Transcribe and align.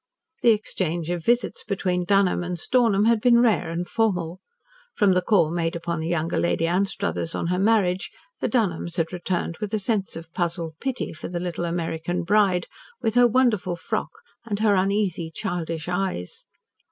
The 0.41 0.49
exchange 0.49 1.11
of 1.11 1.23
visits 1.23 1.63
between 1.63 2.05
Dunholm 2.05 2.43
and 2.43 2.57
Stornham 2.57 3.05
had 3.05 3.21
been 3.21 3.39
rare 3.39 3.69
and 3.69 3.87
formal. 3.87 4.39
From 4.95 5.13
the 5.13 5.21
call 5.21 5.51
made 5.51 5.75
upon 5.75 5.99
the 5.99 6.07
younger 6.07 6.39
Lady 6.39 6.65
Anstruthers 6.65 7.35
on 7.35 7.45
her 7.53 7.59
marriage, 7.59 8.09
the 8.39 8.47
Dunholms 8.47 8.95
had 8.95 9.13
returned 9.13 9.57
with 9.59 9.75
a 9.75 9.79
sense 9.79 10.15
of 10.15 10.33
puzzled 10.33 10.73
pity 10.79 11.13
for 11.13 11.27
the 11.27 11.39
little 11.39 11.65
American 11.65 12.23
bride, 12.23 12.65
with 13.03 13.13
her 13.13 13.27
wonderful 13.27 13.75
frock 13.75 14.09
and 14.43 14.59
her 14.61 14.73
uneasy, 14.73 15.29
childish 15.29 15.87
eyes. 15.87 16.47